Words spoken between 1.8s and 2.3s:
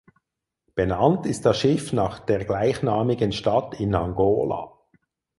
nach